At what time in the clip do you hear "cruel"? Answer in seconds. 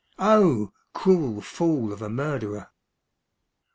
0.95-1.41